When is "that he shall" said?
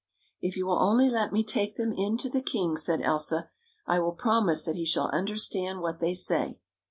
4.65-5.09